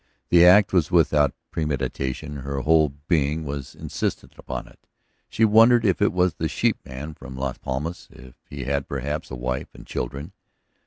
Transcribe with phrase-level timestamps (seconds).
[0.29, 4.87] The act was without premeditation; her whole being was insistent upon it.
[5.29, 9.35] She wondered if it was the sheepman from Las Palmas; if he had, perhaps, a
[9.35, 10.33] wife and children.